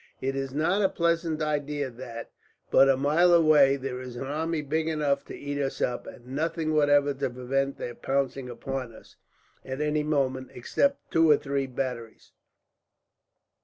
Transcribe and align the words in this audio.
It 0.19 0.35
is 0.35 0.51
not 0.51 0.81
a 0.81 0.89
pleasant 0.89 1.43
idea 1.43 1.91
that, 1.91 2.31
but 2.71 2.89
a 2.89 2.97
mile 2.97 3.31
away, 3.31 3.75
there 3.75 4.01
is 4.01 4.15
an 4.15 4.25
army 4.25 4.63
big 4.63 4.87
enough 4.87 5.23
to 5.25 5.35
eat 5.37 5.61
us 5.61 5.79
up; 5.79 6.07
and 6.07 6.25
nothing 6.25 6.73
whatever 6.73 7.13
to 7.13 7.29
prevent 7.29 7.77
their 7.77 7.93
pouncing 7.93 8.49
upon 8.49 8.95
us, 8.95 9.15
at 9.63 9.79
any 9.79 10.01
moment, 10.01 10.49
except 10.55 11.11
two 11.11 11.29
or 11.29 11.37
three 11.37 11.67
batteries. 11.67 12.31